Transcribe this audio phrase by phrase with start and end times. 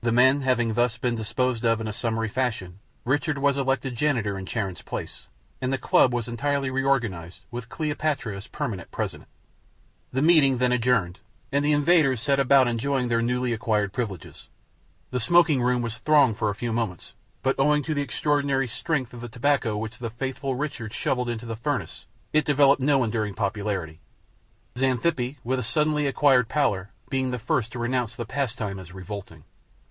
[0.00, 4.38] The men having thus been disposed of in a summary fashion, Richard was elected Janitor
[4.38, 5.28] in Charon's place,
[5.60, 9.28] and the club was entirely reorganized, with Cleopatra as permanent President.
[10.10, 11.18] The meeting then adjourned,
[11.52, 14.48] and the invaders set about enjoying their newly acquired privileges.
[15.10, 17.12] The smoking room was thronged for a few moments,
[17.42, 21.44] but owing to the extraordinary strength of the tobacco which the faithful Richard shovelled into
[21.44, 24.00] the furnace, it developed no enduring popularity,
[24.74, 29.44] Xanthippe, with a suddenly acquired pallor, being the first to renounce the pastime as revolting.